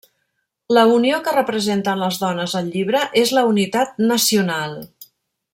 [0.77, 4.79] La unió que representen les dones al llibre és la unitat nacional.